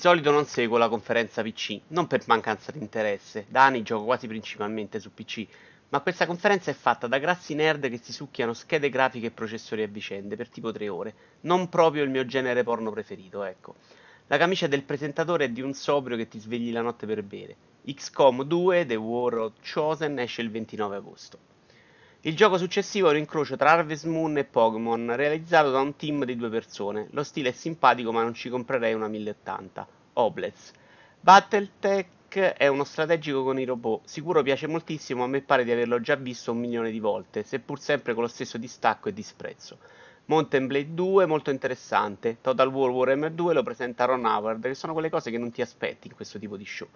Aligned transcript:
Di 0.00 0.06
solito 0.06 0.30
non 0.30 0.46
seguo 0.46 0.78
la 0.78 0.88
conferenza 0.88 1.42
PC, 1.42 1.78
non 1.88 2.06
per 2.06 2.22
mancanza 2.26 2.72
di 2.72 2.78
interesse, 2.78 3.44
da 3.50 3.66
anni 3.66 3.82
gioco 3.82 4.04
quasi 4.04 4.26
principalmente 4.26 4.98
su 4.98 5.12
PC, 5.12 5.46
ma 5.90 6.00
questa 6.00 6.24
conferenza 6.24 6.70
è 6.70 6.74
fatta 6.74 7.06
da 7.06 7.18
grassi 7.18 7.54
nerd 7.54 7.86
che 7.90 8.00
si 8.02 8.14
succhiano 8.14 8.54
schede 8.54 8.88
grafiche 8.88 9.26
e 9.26 9.30
processori 9.30 9.82
a 9.82 9.86
vicende 9.88 10.36
per 10.36 10.48
tipo 10.48 10.72
3 10.72 10.88
ore, 10.88 11.14
non 11.42 11.68
proprio 11.68 12.02
il 12.02 12.08
mio 12.08 12.24
genere 12.24 12.62
porno 12.62 12.90
preferito, 12.90 13.42
ecco. 13.44 13.74
La 14.28 14.38
camicia 14.38 14.66
del 14.66 14.84
presentatore 14.84 15.44
è 15.44 15.50
di 15.50 15.60
un 15.60 15.74
sobrio 15.74 16.16
che 16.16 16.28
ti 16.28 16.38
svegli 16.38 16.72
la 16.72 16.80
notte 16.80 17.04
per 17.04 17.22
bere. 17.22 17.54
XCOM 17.84 18.44
2 18.44 18.86
The 18.86 18.96
War 18.96 19.34
of 19.34 19.52
Chosen 19.62 20.18
esce 20.18 20.40
il 20.40 20.50
29 20.50 20.96
agosto. 20.96 21.38
Il 22.22 22.36
gioco 22.36 22.58
successivo 22.58 23.08
è 23.08 23.12
un 23.12 23.16
incrocio 23.16 23.56
tra 23.56 23.70
Harvest 23.70 24.04
Moon 24.04 24.36
e 24.36 24.44
Pokémon, 24.44 25.16
realizzato 25.16 25.70
da 25.70 25.80
un 25.80 25.96
team 25.96 26.26
di 26.26 26.36
due 26.36 26.50
persone. 26.50 27.08
Lo 27.12 27.22
stile 27.22 27.48
è 27.48 27.52
simpatico, 27.52 28.12
ma 28.12 28.22
non 28.22 28.34
ci 28.34 28.50
comprerei 28.50 28.92
una 28.92 29.08
1080. 29.08 29.88
Oblets. 30.14 30.72
Battletech 31.20 32.38
è 32.38 32.66
uno 32.66 32.84
strategico 32.84 33.42
con 33.42 33.58
i 33.58 33.64
robot. 33.64 34.06
Sicuro 34.06 34.42
piace 34.42 34.66
moltissimo, 34.66 35.24
a 35.24 35.26
me 35.26 35.42
pare 35.42 35.64
di 35.64 35.70
averlo 35.70 36.00
già 36.00 36.14
visto 36.14 36.52
un 36.52 36.58
milione 36.58 36.90
di 36.90 37.00
volte, 37.00 37.42
seppur 37.42 37.78
sempre 37.80 38.14
con 38.14 38.22
lo 38.22 38.28
stesso 38.28 38.58
distacco 38.58 39.08
e 39.08 39.12
disprezzo. 39.12 39.78
Mountain 40.26 40.68
Blade 40.68 40.94
2 40.94 41.26
molto 41.26 41.50
interessante. 41.50 42.38
Total 42.40 42.68
War 42.68 42.90
Warhammer 42.90 43.32
2 43.32 43.52
lo 43.52 43.62
presenta 43.64 44.04
Ron 44.04 44.24
Howard, 44.24 44.62
che 44.62 44.74
sono 44.74 44.92
quelle 44.92 45.10
cose 45.10 45.30
che 45.30 45.38
non 45.38 45.50
ti 45.50 45.60
aspetti 45.60 46.06
in 46.06 46.14
questo 46.14 46.38
tipo 46.38 46.56
di 46.56 46.64
show. 46.64 46.88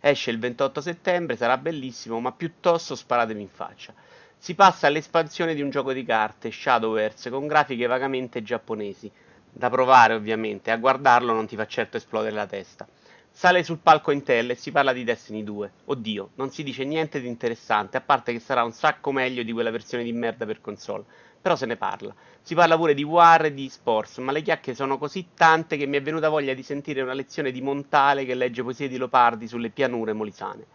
Esce 0.00 0.30
il 0.30 0.38
28 0.38 0.80
settembre, 0.80 1.36
sarà 1.36 1.58
bellissimo, 1.58 2.18
ma 2.18 2.32
piuttosto 2.32 2.94
sparatemi 2.94 3.42
in 3.42 3.48
faccia. 3.48 3.92
Si 4.38 4.54
passa 4.54 4.86
all'espansione 4.86 5.54
di 5.54 5.60
un 5.60 5.68
gioco 5.68 5.92
di 5.92 6.04
carte, 6.04 6.50
Shadowverse, 6.50 7.28
con 7.28 7.46
grafiche 7.46 7.86
vagamente 7.86 8.42
giapponesi. 8.42 9.10
Da 9.58 9.70
provare, 9.70 10.14
ovviamente, 10.14 10.70
a 10.70 10.76
guardarlo 10.76 11.32
non 11.32 11.48
ti 11.48 11.56
fa 11.56 11.66
certo 11.66 11.96
esplodere 11.96 12.36
la 12.36 12.46
testa. 12.46 12.86
Sale 13.28 13.64
sul 13.64 13.80
palco 13.80 14.12
Intel 14.12 14.50
e 14.50 14.54
si 14.54 14.70
parla 14.70 14.92
di 14.92 15.02
Destiny 15.02 15.42
2. 15.42 15.72
Oddio, 15.86 16.30
non 16.36 16.52
si 16.52 16.62
dice 16.62 16.84
niente 16.84 17.20
di 17.20 17.26
interessante, 17.26 17.96
a 17.96 18.00
parte 18.00 18.32
che 18.32 18.38
sarà 18.38 18.62
un 18.62 18.70
sacco 18.70 19.10
meglio 19.10 19.42
di 19.42 19.50
quella 19.50 19.72
versione 19.72 20.04
di 20.04 20.12
merda 20.12 20.46
per 20.46 20.60
console. 20.60 21.04
Però 21.42 21.56
se 21.56 21.66
ne 21.66 21.76
parla. 21.76 22.14
Si 22.40 22.54
parla 22.54 22.76
pure 22.76 22.94
di 22.94 23.02
War 23.02 23.46
e 23.46 23.52
di 23.52 23.68
Sports, 23.68 24.18
ma 24.18 24.30
le 24.30 24.42
chiacchiere 24.42 24.78
sono 24.78 24.96
così 24.96 25.30
tante 25.34 25.76
che 25.76 25.86
mi 25.86 25.96
è 25.96 26.02
venuta 26.02 26.28
voglia 26.28 26.54
di 26.54 26.62
sentire 26.62 27.02
una 27.02 27.12
lezione 27.12 27.50
di 27.50 27.60
Montale 27.60 28.24
che 28.24 28.34
legge 28.34 28.62
poesie 28.62 28.86
di 28.86 28.96
Lopardi 28.96 29.48
sulle 29.48 29.70
pianure 29.70 30.12
molisane. 30.12 30.66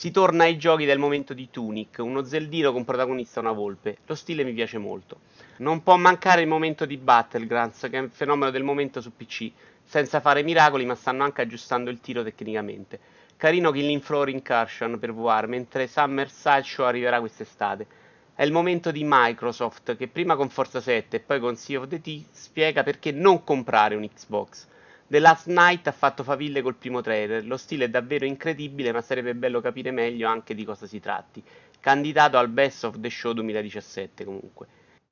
Si 0.00 0.10
torna 0.10 0.44
ai 0.44 0.56
giochi 0.56 0.86
del 0.86 0.98
momento 0.98 1.34
di 1.34 1.50
Tunic, 1.50 1.98
uno 1.98 2.24
zeldino 2.24 2.72
con 2.72 2.86
protagonista 2.86 3.38
una 3.40 3.52
volpe. 3.52 3.98
Lo 4.06 4.14
stile 4.14 4.44
mi 4.44 4.54
piace 4.54 4.78
molto. 4.78 5.20
Non 5.58 5.82
può 5.82 5.98
mancare 5.98 6.40
il 6.40 6.48
momento 6.48 6.86
di 6.86 6.96
Battlegrounds, 6.96 7.80
che 7.80 7.98
è 7.98 8.00
un 8.00 8.08
fenomeno 8.08 8.50
del 8.50 8.62
momento 8.62 9.02
su 9.02 9.14
PC, 9.14 9.50
senza 9.84 10.20
fare 10.20 10.42
miracoli, 10.42 10.86
ma 10.86 10.94
stanno 10.94 11.22
anche 11.22 11.42
aggiustando 11.42 11.90
il 11.90 12.00
tiro 12.00 12.22
tecnicamente. 12.22 12.98
Carino 13.36 13.70
Killing 13.70 14.00
Floor 14.00 14.30
Incursion 14.30 14.98
per 14.98 15.12
VR, 15.12 15.46
mentre 15.48 15.86
Summer 15.86 16.30
Sideshow 16.30 16.86
arriverà 16.86 17.20
quest'estate. 17.20 17.86
È 18.34 18.42
il 18.42 18.52
momento 18.52 18.90
di 18.90 19.02
Microsoft, 19.04 19.98
che 19.98 20.08
prima 20.08 20.34
con 20.34 20.48
Forza 20.48 20.80
7 20.80 21.16
e 21.16 21.20
poi 21.20 21.40
con 21.40 21.56
Sea 21.56 21.78
of 21.78 21.88
the 21.88 22.00
T 22.00 22.24
spiega 22.30 22.82
perché 22.82 23.12
non 23.12 23.44
comprare 23.44 23.96
un 23.96 24.08
Xbox. 24.08 24.66
The 25.10 25.18
Last 25.18 25.48
Night 25.48 25.88
ha 25.88 25.90
fatto 25.90 26.22
faville 26.22 26.62
col 26.62 26.76
primo 26.76 27.00
trailer, 27.00 27.44
lo 27.44 27.56
stile 27.56 27.86
è 27.86 27.88
davvero 27.88 28.26
incredibile 28.26 28.92
ma 28.92 29.00
sarebbe 29.00 29.34
bello 29.34 29.60
capire 29.60 29.90
meglio 29.90 30.28
anche 30.28 30.54
di 30.54 30.64
cosa 30.64 30.86
si 30.86 31.00
tratti. 31.00 31.42
Candidato 31.80 32.38
al 32.38 32.46
Best 32.46 32.84
of 32.84 33.00
the 33.00 33.10
Show 33.10 33.32
2017 33.32 34.24
comunque. 34.24 34.66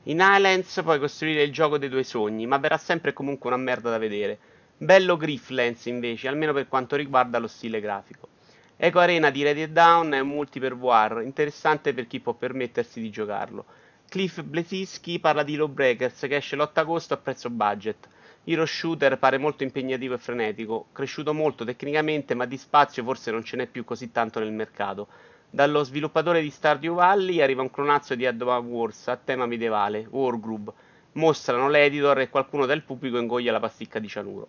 In 0.04 0.20
Islands 0.20 0.82
puoi 0.84 1.00
costruire 1.00 1.42
il 1.42 1.50
gioco 1.50 1.78
dei 1.78 1.88
tuoi 1.88 2.04
sogni, 2.04 2.46
ma 2.46 2.58
verrà 2.58 2.78
sempre 2.78 3.12
comunque 3.12 3.50
una 3.50 3.60
merda 3.60 3.90
da 3.90 3.98
vedere. 3.98 4.38
Bello 4.76 5.16
Grifflands 5.16 5.86
invece, 5.86 6.28
almeno 6.28 6.52
per 6.52 6.68
quanto 6.68 6.94
riguarda 6.94 7.40
lo 7.40 7.48
stile 7.48 7.80
grafico. 7.80 8.28
Eco 8.76 9.00
Arena 9.00 9.30
di 9.30 9.42
Ready 9.42 9.72
Down 9.72 10.12
è 10.12 10.20
un 10.20 10.28
multi 10.28 10.60
per 10.60 10.76
VR, 10.76 11.22
interessante 11.24 11.92
per 11.92 12.06
chi 12.06 12.20
può 12.20 12.34
permettersi 12.34 13.00
di 13.00 13.10
giocarlo. 13.10 13.64
Cliff 14.08 14.42
Blesisky 14.42 15.18
parla 15.18 15.42
di 15.42 15.56
Lawbreakers 15.56 16.20
che 16.20 16.36
esce 16.36 16.54
l'8 16.54 16.70
agosto 16.74 17.14
a 17.14 17.16
prezzo 17.16 17.50
budget. 17.50 18.08
Hero 18.50 18.64
Shooter 18.64 19.18
pare 19.18 19.36
molto 19.36 19.62
impegnativo 19.62 20.14
e 20.14 20.18
frenetico, 20.18 20.86
cresciuto 20.92 21.34
molto 21.34 21.66
tecnicamente, 21.66 22.32
ma 22.32 22.46
di 22.46 22.56
spazio 22.56 23.04
forse 23.04 23.30
non 23.30 23.44
ce 23.44 23.58
n'è 23.58 23.66
più 23.66 23.84
così 23.84 24.10
tanto 24.10 24.38
nel 24.38 24.52
mercato. 24.52 25.06
Dallo 25.50 25.82
sviluppatore 25.82 26.40
di 26.40 26.48
Stardew 26.48 26.94
Valley 26.94 27.42
arriva 27.42 27.60
un 27.60 27.70
clonazzo 27.70 28.14
di 28.14 28.24
Advance 28.24 28.70
Wars 28.70 29.08
a 29.08 29.16
tema 29.22 29.44
medievale, 29.44 30.06
Wargroup. 30.08 30.72
Mostrano 31.12 31.68
l'editor 31.68 32.20
e 32.20 32.30
qualcuno 32.30 32.64
del 32.64 32.84
pubblico 32.84 33.18
ingoglia 33.18 33.52
la 33.52 33.60
pasticca 33.60 33.98
di 33.98 34.08
cianuro. 34.08 34.48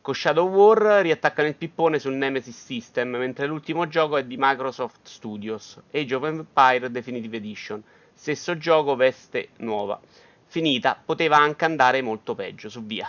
Con 0.00 0.14
Shadow 0.14 0.48
War 0.48 1.02
riattaccano 1.02 1.46
il 1.46 1.56
pippone 1.56 1.98
sul 1.98 2.14
Nemesis 2.14 2.64
System, 2.64 3.10
mentre 3.10 3.46
l'ultimo 3.46 3.86
gioco 3.88 4.16
è 4.16 4.24
di 4.24 4.36
Microsoft 4.38 5.00
Studios, 5.02 5.78
Age 5.92 6.14
of 6.14 6.24
Empire 6.24 6.90
Definitive 6.90 7.36
Edition. 7.36 7.82
Stesso 8.14 8.56
gioco, 8.56 8.96
veste 8.96 9.50
nuova. 9.58 10.00
Finita, 10.46 10.98
poteva 11.04 11.36
anche 11.36 11.66
andare 11.66 12.00
molto 12.00 12.34
peggio, 12.34 12.70
su 12.70 12.82
via. 12.82 13.06